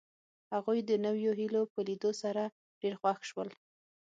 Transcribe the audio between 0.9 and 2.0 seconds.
نویو هیلو په